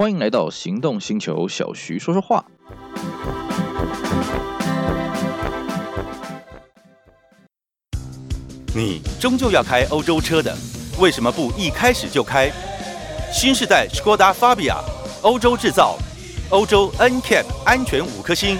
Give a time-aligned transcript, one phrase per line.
[0.00, 2.42] 欢迎来到行动星球，小徐说说话。
[8.74, 10.56] 你终究要开欧洲车的，
[10.98, 12.50] 为什么不一开始就开
[13.30, 14.78] 新世代 Skoda Fabia？
[15.20, 15.98] 欧洲制造，
[16.48, 18.56] 欧洲 NCAP 安全五颗星，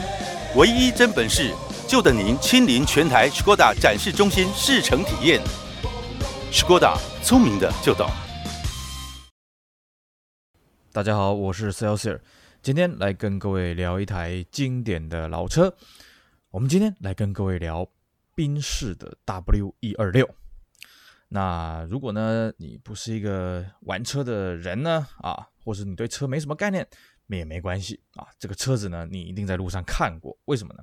[0.56, 1.54] 唯一真本事，
[1.88, 5.40] 就等您亲临全台 Skoda 展示中心试乘体验。
[6.52, 8.06] Skoda，聪明的就懂。
[10.92, 12.18] 大家好，我是 Celsius，
[12.62, 15.72] 今天来跟各位聊一台经典的老车。
[16.50, 17.88] 我们今天来跟各位聊
[18.34, 20.28] 宾士的 W 一二六。
[21.28, 26.84] 那如果呢，你不是一个玩车的人呢，啊，或是你对车没什么概念，
[27.28, 28.26] 也没关系啊。
[28.36, 30.36] 这个车子呢，你一定在路上看过。
[30.46, 30.82] 为什么呢？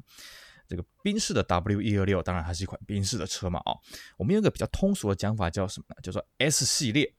[0.69, 3.75] 这个宾士的 W 一二六，当然还是一款宾士的车嘛，啊。
[4.17, 5.95] 我们有一个比较通俗的讲法叫什么呢？
[6.01, 7.13] 叫做 S 系列。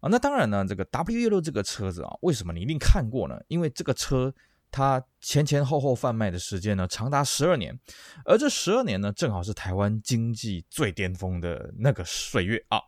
[0.00, 3.36] 啊，那当然呢，这个 W16 这个车子啊，为什么你一定看过呢？
[3.48, 4.32] 因为这个车
[4.70, 7.78] 它前前后后贩卖的时间呢，长达十二年，
[8.24, 12.78] 而这十二年呢，正好是台湾经济最巅峰的那个岁月啊。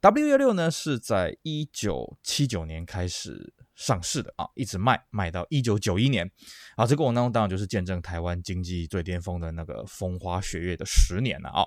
[0.00, 6.28] W16 呢是在一九七九年开始上市的啊，一直卖卖到一九九一年
[6.74, 11.62] 啊，这个过程当中当然就是见证台湾经济最巅峰的那个风花雪月的十年了啊。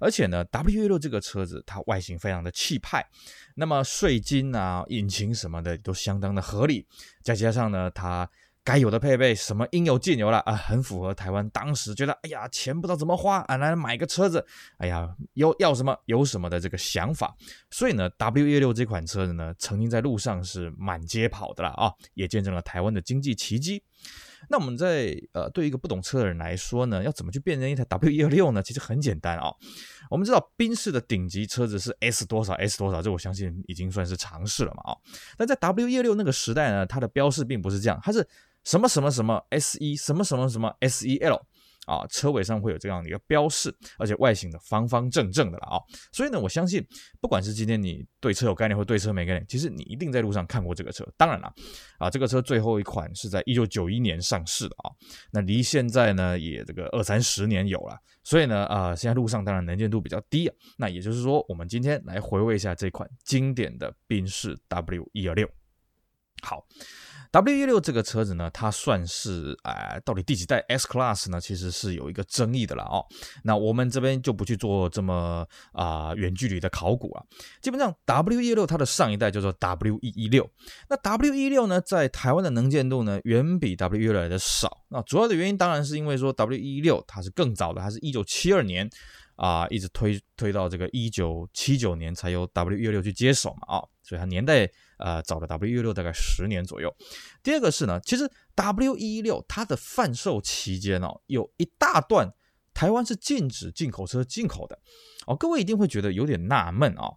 [0.00, 3.04] 而且呢，W16 这个车子它外形非常的气派，
[3.54, 6.86] 那么税金啊、引擎什么的都相当的合理，
[7.22, 8.28] 再加上呢，它
[8.64, 14.46] 该有的配备什么应有尽有了啊，很符合台湾当时觉得哎呀钱不知道怎么花啊，来买个车子，
[14.78, 17.34] 哎呀有要什么有什么的这个想法，
[17.70, 23.82] 所以呢，W16 这款车子呢，曾经在路上是满街跑的了啊，也见证了台湾的经济奇迹。
[24.52, 28.62] 那我们在呃，对一个不懂车的人来说呢，要怎么去辨认一台 W126 呢？
[28.62, 29.56] 其实很简单啊、哦。
[30.10, 34.96] 我们知道宾士的顶级车子是 S 多少 S 多少，这我相信已经算是常识了嘛啊、
[35.38, 38.28] 但在 W126 那个时代呢，它的标示并不是这样，它是
[38.62, 41.40] 什么什么什么 S 一什么什么什么 SEL。
[41.86, 45.78] 啊，车尾上会有这样的一个标示，而且外形的方方正正的了啊，
[46.12, 46.84] 所以呢，我相信
[47.20, 51.04] 不管是今天你对车有概念或对车没概念，其实你一定在路上看过这个车。
[51.16, 51.52] 当然了，
[51.98, 54.90] 啊，这个车最后一款是在一九九一年上市的啊，
[55.32, 60.54] 那离现在呢也这个二三十年有了，所以呢，啊，现在路上当然能见度比较低啊。
[60.78, 65.48] 那也就是说，我们今天来回味一下这款经典的宾士 W 一二六。
[66.42, 66.66] 好。
[67.32, 71.40] W16 这个车子呢，它算是哎，到底第几代 S Class 呢？
[71.40, 73.02] 其实是有一个争议的了哦。
[73.42, 77.24] 那我们这边就不去做这么啊、远距离的考古啊。
[77.62, 80.46] 基本上 W16 它的上一代叫做 W116，
[80.90, 84.84] 那 W16 呢，在台湾的能见度呢，远比 W16 来的少。
[84.90, 88.86] 那主要的原因当然是因为说 W116 它是更早的，它是一九七二年
[89.36, 94.70] 啊、一直推推到这个一九七九年才由 W116 去接手嘛啊、所以它年代。
[95.02, 96.94] 呃，找了 W16 大概十年左右。
[97.42, 102.32] 第二个是呢，其实 W 一六它的贩售期间哦，有一大段
[102.72, 104.78] 台湾是禁止进口车进口的
[105.26, 105.34] 哦。
[105.34, 107.10] 各位一定会觉得有点纳闷啊，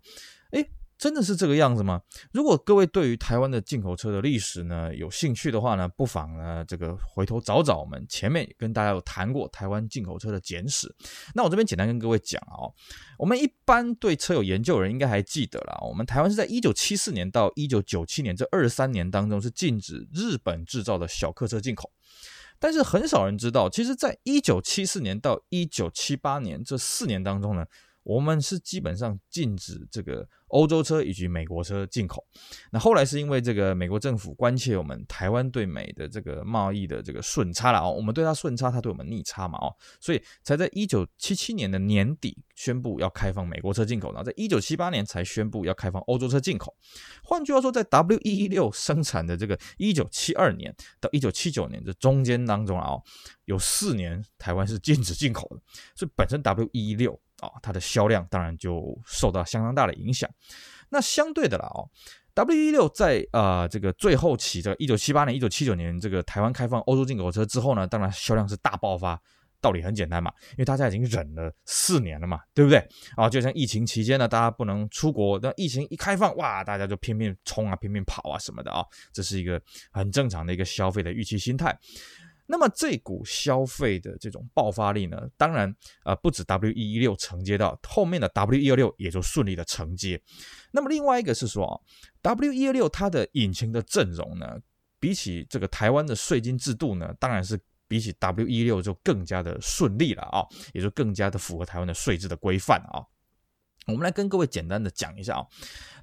[1.06, 2.02] 真的是这个样子吗？
[2.32, 10.92] 如果各位对于台湾的进口车的历史呢有兴趣的话呢，不妨呢这个回头找找我们前面跟大家有谈过台湾进口车的简史。
[11.36, 12.74] 那我这边简单跟各位讲哦，
[13.20, 21.92] 我们一般对车有研究的人应该还记得啦，我们台湾是在一九七四年到一九九七年这二三年当中是禁止日本制造的小客车进口，
[22.58, 27.64] 但是很少人知道，其实在一九七四年到一九七八年这四年当中呢。
[28.06, 32.26] 我们是基本上禁止这个欧洲车以及美国车进口。
[32.72, 46.74] 那后来是因为这个美国政府关切我们台湾对美的这个贸易的这个顺差了哦，我们对它顺差，它对我们逆差嘛哦，所以才在一九七七年的年底宣布要开放美国车进口，然后在一九七八年才宣布要开放欧洲车进口。
[47.22, 52.96] 换句话说，在 W 一一六生产的这个一九七二年到一九七九年这中间当中啊，
[53.44, 55.62] 有四年台湾是禁止进口的，
[55.96, 57.20] 所以本身 W 一一六。
[57.40, 60.30] 啊，它的销量当然就受到相当大的影响。
[60.90, 61.90] 那相对的啦，哦
[62.36, 69.20] ，W16 在呃这个最后期的一九七八年、一九七九年这个台湾开放欧洲进口车之后呢，当然销量是大爆发。
[69.62, 72.78] 道理很简单嘛，因为大家已经忍了四年了嘛，对不对？
[73.16, 79.60] 啊，就像疫情期间呢，大家不能出国，那疫情一开放，哇，大家就拼命冲啊，拼命跑啊什么的啊，这是一个
[79.92, 81.76] 很正常的一个消费的预期心态。
[82.48, 90.22] 那么这股消费的这种爆发力呢，当然呃不止 W 一一六承接到，后面的 W 一二六也就顺利的承接。
[90.72, 91.80] 那么另外一个是说啊
[92.22, 94.60] ，W 一二六它的引擎的阵容呢，
[95.00, 103.02] 比起这个台湾的税金制度呢，当然是比起 W 一六就更加的顺利了啊，也就更加的符合台湾的税制的规范啊。
[103.88, 105.46] 我们来跟各位简单的讲一下啊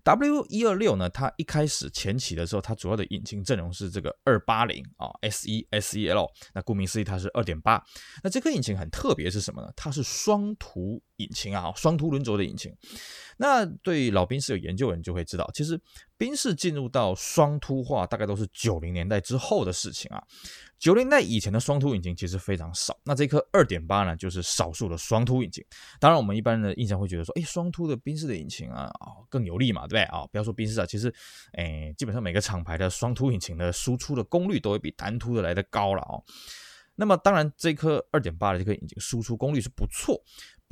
[0.05, 6.27] W 一二六呢，它一开始前期的时候，它主要的引擎阵容是这个二八零啊，S 一 S E L。
[6.53, 7.81] 那顾名思义，它是二点八。
[8.21, 9.71] 那这颗引擎很特别是什么呢？
[9.77, 12.75] 它是双图引擎啊，双图轮轴的引擎。
[13.37, 15.81] 那对老兵是有研究的人就会知道，其实
[16.23, 20.23] 宾士进入到双凸化，大概都是九零年代之后的事情啊。
[20.79, 25.65] 九零年代以前的双凸引擎其实非常少，那这颗二点八呢，就是少数的双凸引擎。
[25.99, 30.25] 当然，我们一般的印象会觉得说，哎，双凸的宾士的引擎啊，哦，更有力嘛，对不对啊？
[30.31, 31.13] 不要说宾士啊，其实，
[31.55, 36.23] 哎，基本上每个厂牌的双凸引擎的输出的功率都会比单凸的来得高了哦。
[36.95, 40.23] 那么，当然，这颗二点八的这颗引擎输出功率是不错。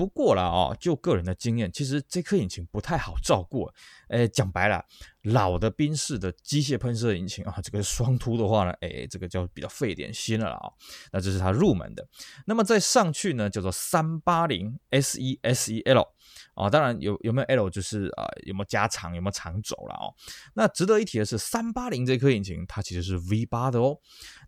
[0.00, 3.70] 不过了啊，就个人的经验，其实这颗引擎不太好照顾。
[4.08, 4.82] 诶，讲白了，
[5.24, 10.72] 老的宾士的机械喷射引擎啊，这个双凸的话呢，诶，这个就比较费点心了啊。
[11.12, 12.08] 那这是它入门的。
[12.46, 16.08] 那么再上去呢，叫做三八零 S E S E L
[16.54, 20.14] 啊，当然有有没有 L 就是啊，有没有加长，有没有长轴了哦。
[20.54, 23.98] 那值得一提的是，三八零这颗引擎它其实是 V 八的哦。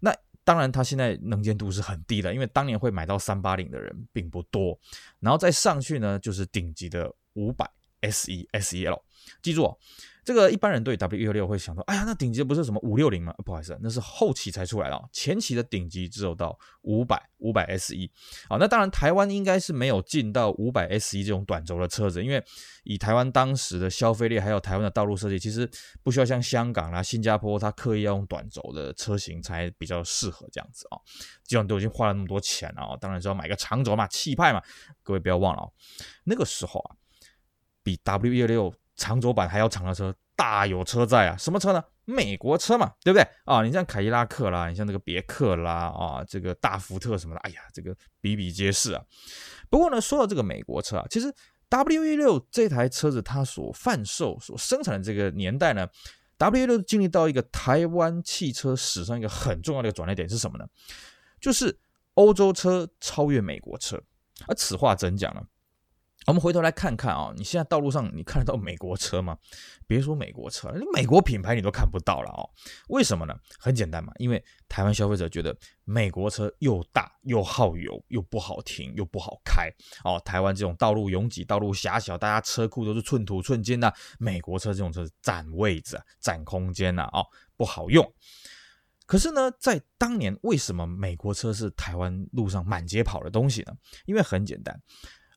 [0.00, 4.78] 那当然，它现在能见度是很低的，因为当年会买到三八零的人并不多。
[5.20, 7.70] 然后再上去呢，就是顶级的五百
[8.02, 9.00] SE SEL，
[9.40, 9.78] 记住哦。
[10.24, 13.34] 这个一般人对 W 126会想到，哎呀，那顶级的不是什么五六零吗？
[13.44, 15.08] 不好意思，那是后期才出来的哦。
[15.12, 17.96] 前期的顶级只有到五百五百 SE。
[18.48, 22.40] 好，那当然台湾应该是没有进到五百 SE 这种短轴的车子，因为
[22.84, 25.68] 以台湾当时的消费力，还有台湾的道路设计，其实
[26.04, 30.98] 不需要像香港啦、新加坡，它刻意要用短轴的车型才比较适合这样子啊。
[31.42, 34.62] 既然都已经花了那么多钱了，当然是要买个长轴嘛，气派嘛。
[35.02, 35.72] 各位不要忘了，
[36.22, 36.94] 那个时候啊，
[37.82, 38.74] 比 W 126。
[39.02, 41.36] 长轴版还要长的车大有车在啊！
[41.36, 41.82] 什么车呢？
[42.04, 43.60] 美国车嘛，对不对啊？
[43.64, 49.02] 你像凯迪拉克啦，你像那个别克啦啊，这个大福特什么的，哎呀，这个比比皆是啊。
[49.68, 51.34] 不过呢，说到这个美国车啊，其实
[51.68, 55.84] W16 这台车子它所贩售、所生产的这个年代呢
[56.38, 60.64] ，W16 经历到一个台湾汽车史上一个很重要的一个转捩点是什么呢？
[61.40, 61.76] 就是
[62.14, 64.00] 欧洲车超越美国车。
[64.46, 65.42] 而此话怎讲呢？
[66.26, 69.36] 我们回头来看看啊，你现在道路上你看得到美国车吗？
[69.86, 72.48] 别说美国车了，你美国品牌你都看不到了哦。
[72.88, 73.34] 为什么呢？
[73.58, 79.68] 很简单嘛，因为台湾消费者觉得美国车又大又耗油又不好停又不好开
[80.04, 80.20] 哦。
[80.24, 83.92] 台湾这种道路拥挤、道路狭小，大家车库都是寸土寸金呐。
[84.18, 87.26] 美国车这种车占位置、占空间呐，哦，
[87.56, 88.10] 不好用。
[89.06, 93.72] 可是呢，在当年为什么美国车是台湾路上满街跑的东西呢？
[94.06, 94.80] 因为很简单。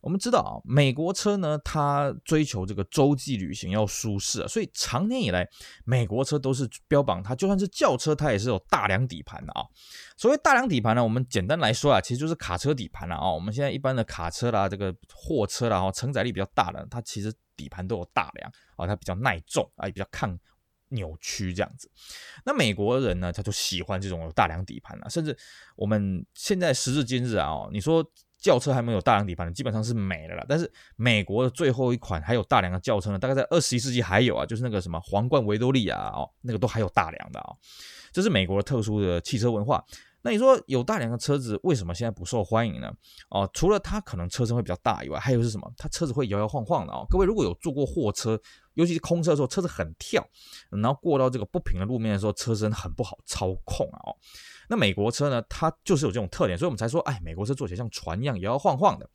[0.05, 5.49] 我们知道啊，美国车呢，它追求这个洲际旅行要舒适啊，所以长年以来，
[5.83, 9.65] 美国车都是标榜它就算是轿车，它也是有大梁底盘的啊。
[10.15, 13.31] 所谓大梁底盘呢，我们简单来说啊，其实就是卡车底盘了啊。
[13.31, 20.37] 我们现在一般的卡车啦，这个货车啦，哈，承载力比较大的，它其实底盘都有大梁啊，它比较耐重啊，也比较抗
[20.89, 21.89] 扭曲这样子。
[22.45, 25.35] 那美国人呢，他就喜欢这种有大梁底盘啊，甚至
[25.75, 28.07] 我们现在时至今日啊，你说。
[28.45, 30.45] 轿车还没有大梁底盘的，基本上是没了啦。
[30.47, 37.57] 但是美国的最后一款还有大梁的轿车呢，大概在二十一世纪还有啊，就是那个什么皇冠维多利亚哦，那个都还有大梁的啊、哦。
[38.11, 39.83] 这是美国的特殊的汽车文化。
[40.21, 42.93] 那你说有大梁的车子为什么现在不受欢迎呢？
[43.29, 45.71] 哦，除了它可能车身会比较大以外，还有是什么？
[45.75, 47.03] 它车子会摇摇晃晃的哦。
[47.09, 48.39] 各位如果有坐过货车，
[48.75, 50.23] 尤其是空车的时候，车子很跳，
[50.69, 54.15] 然后过到这个不平的路面的时候，车身很不好操控啊哦。
[54.68, 59.08] 那美国车呢，它就是有这种特点，所以我们才说，哎，美国车坐起来像船一样摇摇晃晃的。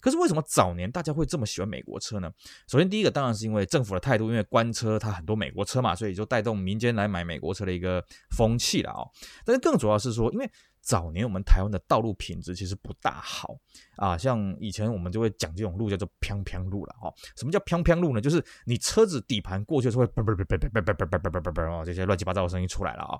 [0.00, 2.30] 可是为什么早年大家会这么喜欢美国车呢？
[2.68, 8.02] 首先第一个当然是因为政府的态度，因为官车它很多美国车嘛，所以就带动民间来买美国车的一个
[8.36, 9.08] 风气了哦。
[9.44, 13.56] 但是更主要是说，因为早年我们台湾的道路品质其实不大好
[13.96, 17.12] 啊，像以前我们就会讲这种路叫做“평평路”了哈。
[17.36, 18.20] 什么叫“평평路”呢？
[18.20, 23.16] 就是你车子底盘过去的时候会嘣嘣嘣嘣嘣嘣嘣嘣嘣嘣嘣哦，这些乱七八糟的声音出来了啊。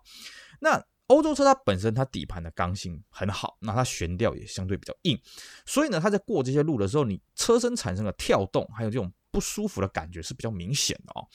[0.61, 5.18] 那 欧洲车它本身它底盘的刚性很好，那它悬吊也相对比较硬，
[5.66, 11.26] 所以呢，它在过这些路的时候，你车身产生的跳动还有这种不舒服的感觉是比较明显的哦。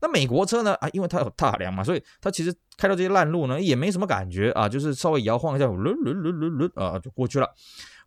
[0.00, 7.48] 那美国车呢啊，因为它有大梁嘛，所以它其实开到这些烂路呢也没什么感觉啊，就是稍微摇晃一下，轮轮轮轮轮啊就过去了。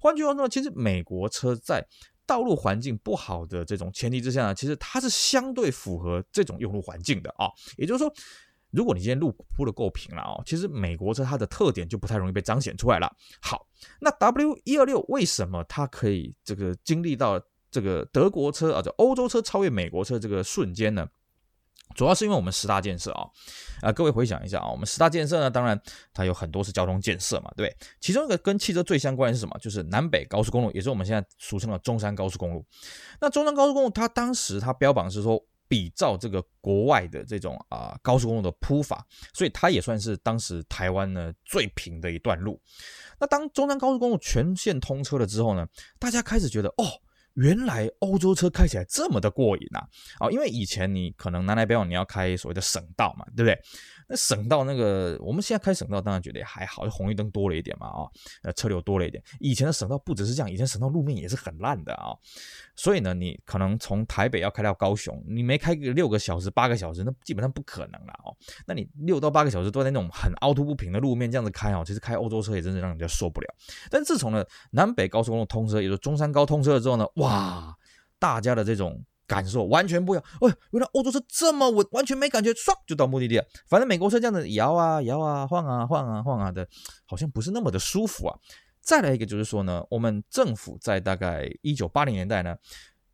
[0.02, 1.88] 换句话说呢，其实美国车在
[2.26, 8.14] 道路环境不好的这种前提之下呢，其实它是相对符合这种用路环境的啊，也就是说。
[8.74, 13.16] 如果你今天路铺的够平了哦，其实美国车它的特点就不太容易被彰显出来了。
[13.40, 13.68] 好，
[14.02, 17.40] 那 W 一二六为什么它可以这个经历到
[17.70, 21.08] 这个德国车啊，这欧洲车超越美国车这个瞬间呢？
[21.94, 23.30] 主要是因为我们十大建设啊，
[23.82, 25.80] 啊，各位回想一下啊，我们十大建设呢，当然
[26.12, 27.72] 它有很多是交通建设嘛，对？
[28.00, 29.56] 其中一个跟汽车最相关的是什么？
[29.60, 32.66] 就是南北高速公路，也是我们现在俗称的中山高速公路。
[33.22, 35.46] 那中山高速公路它当时它标榜是说。
[35.74, 39.04] 比照这个国外的这种啊、高速公路的铺法，
[39.34, 42.62] 所以它也算是当时台湾呢最平的一段路。
[43.20, 45.66] 那当中山高速公路全线通车了之后呢，
[45.98, 46.86] 大家开始觉得哦，
[47.34, 49.82] 原来欧洲车开起来这么的过瘾啊！
[50.20, 53.60] 啊，因为以前你可能南来北往你要开所谓的省道嘛，对不对？
[54.16, 58.08] 省道那个，我们现在开省道当然觉得也还好，红绿灯多了一点嘛，啊，
[58.44, 59.24] 呃，车流多了一点。
[59.40, 62.14] 以前的省道不只是这样，以前省道路面也是很烂的啊。
[62.76, 68.36] 所以呢，你可能从台北要开到高雄，你没开个六个小时、八个小时，那基本上不可能了哦。
[68.66, 73.48] 那你六到八个小时都在那种很凹凸不平的路面这样子开哦，其实开欧洲车也真是让人家受不了。
[73.90, 77.76] 但自从呢南北高速公路通车，也就中山高通车了之后呢，哇，
[78.20, 79.04] 大家的这种。
[79.28, 83.46] 感受完全不一样，喂、哎，原来欧洲车这么稳，完全没感觉，唰就到目的地了。
[83.68, 86.68] 反正美国车这样子摇啊摇啊晃啊晃啊晃啊的，
[87.06, 88.38] 好像不是那么的舒服啊。
[88.82, 92.56] 再来一个就是说呢，我们政府在大概一九八零年代呢，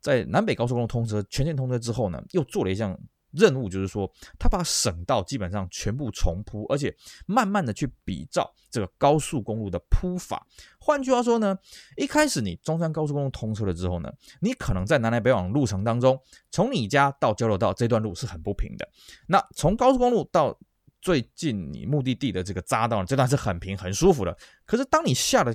[0.00, 2.98] 在南北高速公路通车全线通车之后呢，又做了一项。
[3.32, 6.94] 任务就是说，他把省道基本上全部重铺，而且
[7.26, 10.46] 慢慢的去比照这个高速公路的铺法。
[10.78, 11.56] 换句话说呢，
[11.96, 16.20] 一开始你中山高速公路通车了之后呢，你可能在南来北往路程当中，
[16.50, 18.88] 从你家到交流道这段路是很不平的。
[19.26, 20.58] 那从高速公路到
[21.00, 24.36] 最近你目的地的这个匝道，这段是很平很舒服的。
[24.66, 25.54] 可是当你下了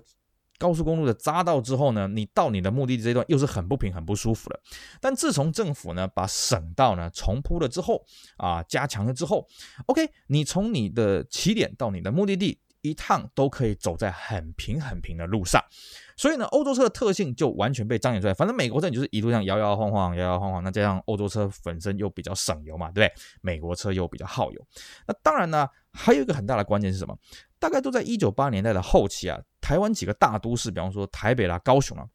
[0.58, 4.60] 高速公路的匝道之后呢，你到你的目的地这段又是很不平、很不舒服的。
[5.02, 8.04] 但自从政府呢把省道呢重铺了之后
[8.38, 9.48] 啊，加强了之后
[9.88, 15.62] ，OK，你从你的起点到你的目的地一趟都可以走在很平、很平的路上。
[16.18, 18.34] 所以呢，欧洲车的特性就完全被彰显出来。
[18.34, 23.22] 反正美国车你就是一路上摇摇晃晃、摇摇晃晃，那这样欧洲车本身又比较省油嘛，对不对？
[23.42, 24.68] 美国车又比较耗油。
[25.08, 27.18] 那当然呢，还有一个很大的关键是什么？
[27.58, 32.06] 大概都在一九八年代的后期啊，台湾几个大都市，比方说台北啦、高雄啊，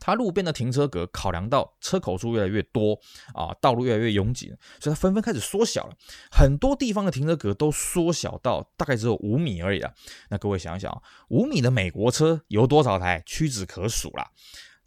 [0.00, 2.98] 它路边的停车格考量到车口数越来越多
[3.34, 4.48] 啊，道路越来越拥挤，
[4.80, 5.94] 所以它纷纷开始缩小了。
[6.32, 9.92] 很多地方的停车格都缩小到大概只有五米而已了。
[10.30, 13.22] 那各位想想啊，五米的美国车有多少台？
[13.24, 14.30] 屈指可数啦。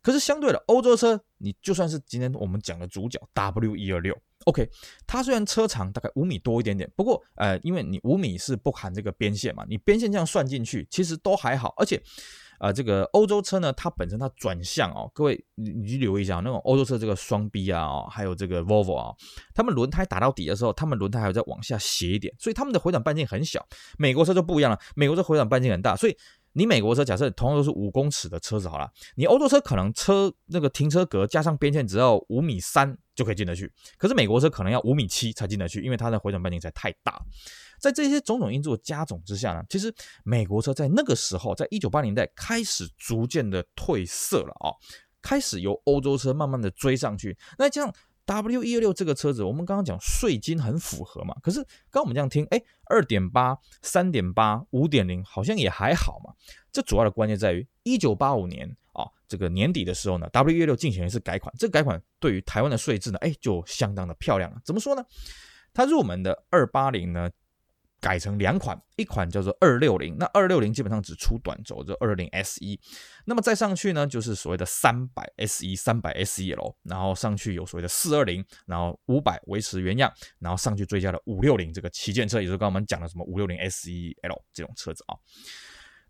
[0.01, 4.17] 可是相对的，欧洲车，你就算是今天我们讲的主角 W 一二六。
[4.49, 4.67] OK，
[5.05, 11.71] 它虽然车长大概五米多一点点，不过呃，因为你五米是不含这个边线嘛，你边线这样算进去，其实都还好。
[11.77, 12.01] 而且，
[12.59, 19.13] 呃，这个欧洲车呢，它本身它转向哦，各位你你去留意一下，那种欧洲车这个双 B 啊，哦，还有这个 Volvo 啊，
[19.53, 23.63] 他们轮胎打到底的时候，他们轮胎还有再往下斜一点，所以他们的回转半径很小。
[23.99, 26.17] 美国车就不一样了，美国车回转半径很大，所以。
[26.53, 37.21] 你美国车假设同样都是五公尺的车子好了，你欧洲车可能车那个停车格加上边线只要五米三就可以进得去，可是美国车可能要五米七才进得去，因为它的回转半径才太大。
[37.79, 44.73] 在这些种种因素的加总之下呢，其实美国车在那个时候，在一九八零代开始逐渐的褪色了啊，
[45.21, 47.37] 开始由欧洲车慢慢的追上去。
[47.57, 47.93] 那这样。
[48.29, 51.35] W 一二六这个车子，我们刚刚讲税金很符合嘛？
[51.41, 56.31] 可是刚我们这样听，哎，二点八、三点八、五点零，好像也还好嘛。
[56.71, 61.51] 这主要的关键在于一九八五年啊，这个年底的时候呢，W 一二六进行一次改款。
[61.57, 64.61] 这个改款对于台湾的税制呢，哎，就相当的漂亮了。
[64.63, 65.03] 怎么说呢？
[65.73, 67.31] 它入门的二八零呢，
[67.99, 72.65] 改成两款，一款叫做二六零，那二六零基本上只出短轴，就二六零 SE。
[73.25, 85.15] 那么再上去呢，就是所谓的三百 SE、三百 SEL，然后上去有所谓的四二零，然后五百维持原样，然后上去追加了五六零这个旗舰车，也就是刚刚我们讲的什么五六零 SEL 这种车子啊。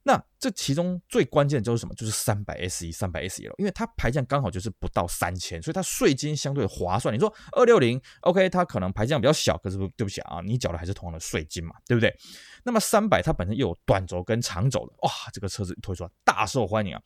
[0.03, 1.93] 那这其中最关键的就是什么？
[1.95, 7.13] 就是三百 SE、三百 SEL，因为它排价刚好就是不到三千，所以它税金相对划算。
[7.13, 12.15] 你说二六零，OK，它可能排价比较小，可是对不起啊，你缴的还是同样的税金嘛，对不对？
[12.63, 17.01] 那么三百它本身又有短轴跟长轴的，哇，这个车子推出来大受欢迎啊！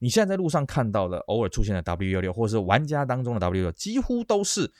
[0.00, 4.72] 你现在在路上看到的偶尔出现的 W 幺六，或者是玩家当中的 W 六，几乎都是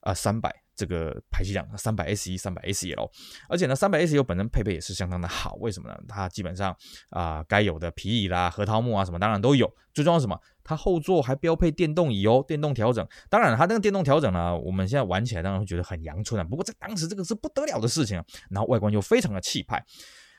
[0.00, 0.62] 啊三百。
[0.76, 3.10] 这个排气量三百 SE、三百 SEL，
[3.48, 5.54] 而且呢，三百 S E 本身配备也是相当的好。
[5.54, 5.98] 为什么呢？
[6.06, 6.76] 它基本上
[7.10, 9.72] 啊、该有的皮椅啦、核桃木啊什么，当然都有。
[9.94, 10.38] 最重要什么？
[10.62, 13.06] 它后座还标配电动椅哦，电动调整。
[13.30, 16.44] 当然，它那个电动调整呢，我们现在玩起来当然会觉得很阳春啊。
[16.44, 18.24] 不过在当时这个是不得了的事情啊。
[18.50, 19.82] 然后外观又非常的气派。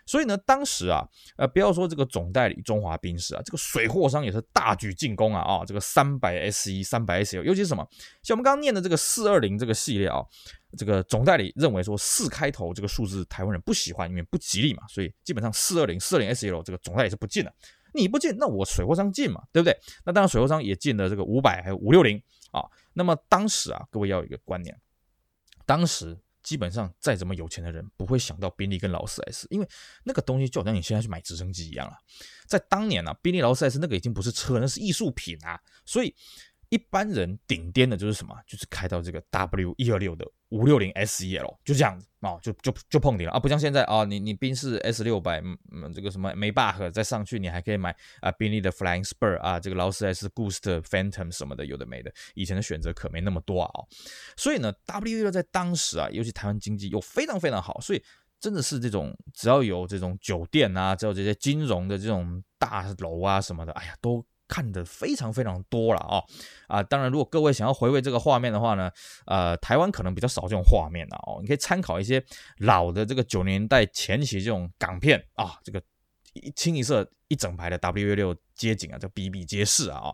[0.08, 1.06] 所以呢，当时啊，
[1.38, 7.86] 呃，不要说这个总代理中华兵士啊，这个水货商也是大举进攻啊啊，这个三百 SE、三百 SL，尤其是什么，
[8.24, 10.24] 像我们刚刚念的这个四二零这个系列啊，
[10.78, 17.54] 这个总代理认为说四开头这个数字台湾人不喜欢，因为不吉利嘛，所以基本上四二零、四二零 SL 这个总代理是不进的。
[17.94, 19.78] 你不进，那我水货商进嘛，对不对？
[20.06, 22.22] 那当然水货商也进了这个五百还有五六零
[22.52, 22.64] 啊。
[22.94, 24.80] 那么当时啊，各位要有一个观念，
[25.66, 26.18] 当时。
[26.48, 29.68] 基本上再怎么有钱的人不会想到宾利跟劳斯莱斯，因为
[30.06, 31.98] 那个东西就好像你现在去买直升机一样啊。
[32.46, 35.60] 在当年呢、啊，宾利劳斯莱斯那个已经不是车，那是艺术品啊。
[35.86, 36.16] 所以
[36.70, 38.36] 一般人顶颠的就是什么？
[38.46, 43.40] 就是开到这个 W 一二六的五六零 SEL，就这样子啊，就就就碰顶了啊！
[43.40, 52.12] 不像现在啊，你你宾士 S 六百，嗯，这个什么梅巴赫再上去，你还可以买啊，宾利的 Flying Spur 啊，这个劳斯莱斯 Ghost Phantom 什么的，有的没的。
[52.34, 53.88] 以前的选择可没那么多啊，哦
[54.36, 58.04] 所以呢，W 一六在当时啊，尤其台湾经济又非常非常好，所以
[58.40, 64.26] 真的是这种只要有这种酒店啊，只要这些金融的这种大楼啊什么的，哎呀都。
[64.48, 66.24] 看的非常非常多了啊
[66.68, 66.84] 啊！
[66.84, 68.90] 当然，如果各位想要回味这个画面的话呢，
[69.26, 71.40] 呃，台湾可能比较少这种画面了哦。
[71.42, 72.24] 你可以参考一些
[72.60, 75.82] 老的这个九年代前期这种港片啊，这个
[76.56, 80.14] 清一色一整排的 W16 街景啊，就比比皆是啊。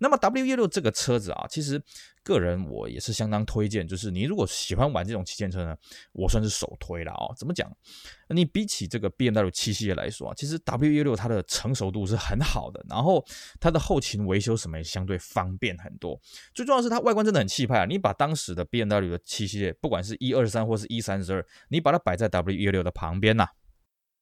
[0.00, 1.82] 那么 W16 这个车子啊，其实。
[2.24, 5.74] 个人我也是相当推荐，就是你如果喜欢玩这种旗舰车呢，
[6.12, 7.32] 我算是首推了哦。
[7.34, 7.74] 怎么讲？
[8.28, 13.24] 你比起这个 BMW 七系列来说啊，其实 W16 它的成熟度是很好的，然后
[13.58, 16.20] 它的后勤维修什么也相对方便很多。
[16.54, 17.86] 最重要的是它外观真的很气派啊！
[17.86, 23.52] 你把当时的 BMW 的七系列，不管是一二三或是一三十二，你把它摆在 W16 的旁边呐、啊。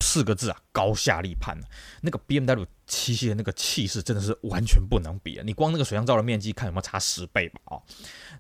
[0.05, 1.59] 四个字啊，高下立判。
[2.03, 5.43] 那个 BMW 七系的那个气势真的是完全不能比啊！
[5.45, 7.61] 你光那个水箱罩的面积，看有没有差十倍吧？
[7.65, 7.83] 啊，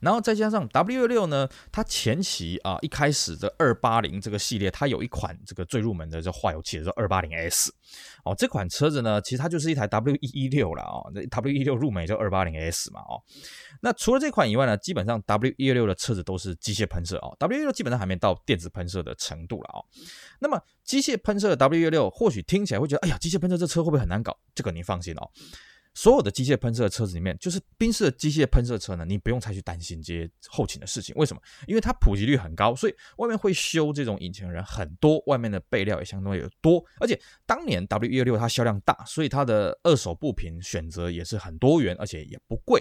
[0.00, 7.72] 然后再加上 W16 呢，它前期啊一开始的二八零这个系列，它有一款这个最入门的这化油器叫二八零 S
[8.24, 13.20] 哦，这款车子呢，其实它就是一台 W 一一六了啊，那 W 一六入门叫二八零 S 嘛哦。
[13.80, 19.82] 那除了这款以外呢，基本上 W 一二六的车子都是机械喷射啊，W 一六基本上还没到电子喷射的程度了啊。
[20.38, 24.35] 那么机械喷射的 W 一二六或许听起来会觉得，哎呀，机械喷射这车会不会很难搞？
[24.54, 25.30] 这个您放心哦。
[25.98, 31.14] 所有的机械喷射的车子里面，就是宾士的机械喷射车呢，你不用再去担心这些后勤的事情。
[31.16, 31.40] 为什么？
[31.66, 36.84] 因为它普及率很高，所以外面会修这种引擎的人很多，外面的备料也相当有多。
[37.00, 42.78] 而且当年 W 一二六它销量大，所以它的二手部品选择也是很多元，而且也不贵。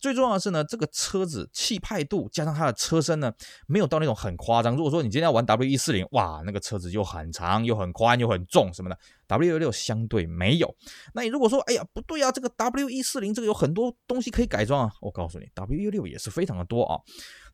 [0.00, 3.32] 最重要的是呢，这个车子气派度加上它的车身呢，
[3.66, 4.74] 没有到那种很夸张。
[4.74, 8.98] 如果说你今天要玩 W 一四零，哇，那个车子又很长又很宽又很重什么的。
[9.26, 10.74] W 六相对没有，
[11.14, 16.98] 那你如果说，哎呀，不对啊，这个 W 一四零这个有很多东西可以改装啊，我告诉你，W 六也是非常的多啊。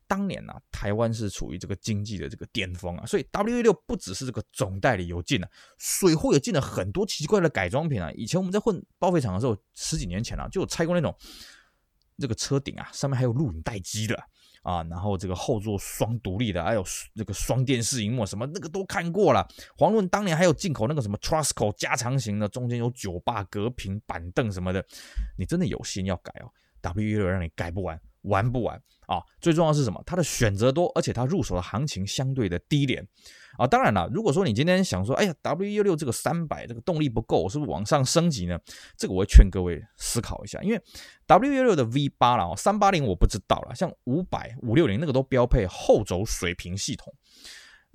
[0.08, 8.10] 当年呢、啊，台湾是处于这个经济的这个巅峰啊，所以 W 六不只是这个总代理有进啊，水货也进了很多奇怪的改装品啊。
[8.12, 11.14] 以前我们在混报废厂的时候，十几年前啊，就有拆过那种
[12.18, 14.16] 这个车顶啊，上面还有录影带机的。
[14.62, 19.46] 啊，然后这个后座双独立的，还有那个双电视荧幕什么那个都看过了。
[19.78, 24.84] 黄润当年还有进口那个什么 Trusco 加长型的，中间有酒吧隔屏板凳什么的。
[25.38, 26.50] 你真的有心要改哦
[26.82, 27.96] ，W16 让你改不完，
[28.26, 29.22] 玩不玩啊！
[29.40, 30.02] 最重要是什么？
[30.06, 33.06] 它的选择多，而且它入手的行情相对的低廉。
[33.56, 38.58] 啊，当然了，如果说你今天想说，哎呀，W16 这个三百这个动力不够，是不是往上升级呢？
[38.98, 40.80] 这个我会劝各位思考一下，因为
[41.26, 47.14] W16 的 V 八了，三八零我不知道了，像五百、五六零那个都标配后轴水平系统，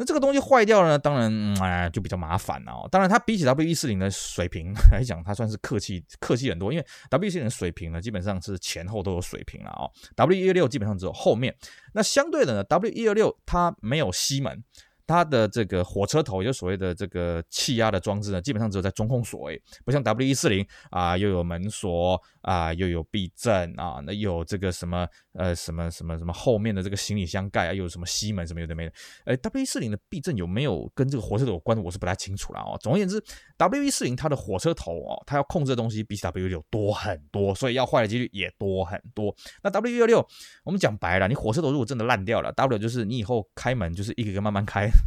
[0.01, 2.89] 那这个东西坏掉了呢，当然，哎、就比较麻烦了哦。
[2.91, 9.85] 当然，它比起 W140 的水平 来讲，它算是客气客气很多，因为 W140 的水平呢，基本上是前后都有水平了哦。
[10.15, 11.55] W126 基本上只有后面，
[11.93, 14.63] 那相对的呢，W126 它没有吸门。
[15.07, 28.93] 它的这个火车头，也就所谓的这个气压的装置呢，基本上只有在中控锁，诶，不像 W 一四零啊，又有门锁啊，又有避震啊，那有这个什么呃什么什么什么后面的这个行李箱盖啊，又有什么西门什么有的没的，
[29.25, 32.77] 诶，W 一四零的避震有没有跟这个火车头有关，我是不太清楚了哦。
[32.81, 33.23] 总而言之
[33.57, 39.35] ，W 一四零它的火车头哦，它要控制的东西比 W 六多很多，所以要坏的几率也多很多。
[39.63, 40.25] 那 W 一六，
[40.63, 44.89] 我们讲白了，你火车头如果真的烂掉了，W 就是你以后开门就是一个一个慢慢开。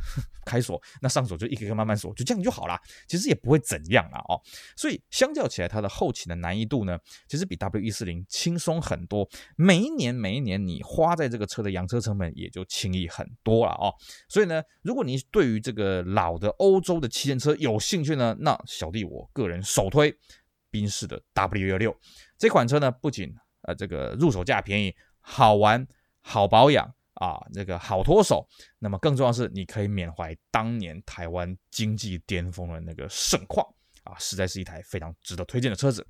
[0.46, 2.78] 开锁，那上锁就一个一个慢慢锁，就这样就好了。
[3.08, 4.38] 其实也不会怎样了哦。
[4.76, 9.26] 所以相较起来，它的后勤的难易度呢，其实比 W 一四零轻松很多。
[9.56, 13.92] 每一年每一年，你花在这个车的养车成本也就轻易很多了哦。
[14.28, 20.16] 所以呢，如果你对于这个老的欧洲的旗舰车有兴趣呢，那小弟我个人首推
[20.70, 21.96] 宾士的 W 幺六
[22.38, 25.86] 这款车呢，不仅呃这个入手价便宜，好玩，
[26.20, 26.94] 好保养。
[27.14, 28.44] 啊，那个好脱手，
[28.80, 33.64] 那么更重要的是，你可以缅怀当年台湾经济巅峰的那个盛况
[34.02, 36.04] 啊，实在是一台非常值得推荐的车子。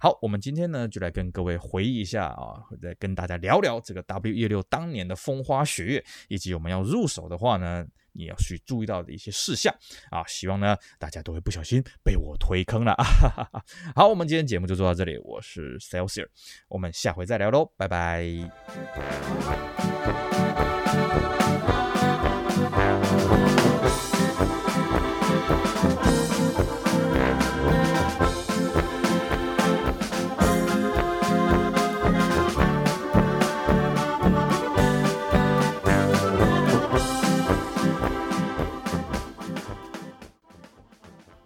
[0.00, 9.70] 好，我们今天呢就来跟各位回忆一下啊，再跟大家聊聊这个 W16 当年的风花雪月，以及我们要入手的话呢，你要去注意到的一些事项
[10.10, 10.24] 啊。
[10.26, 13.04] 希望呢大家都会不小心被我推坑了啊。
[13.94, 16.28] 好，我们今天节目就做到这里，我是 Celsius，
[16.68, 18.24] 我们下回再聊喽，拜拜。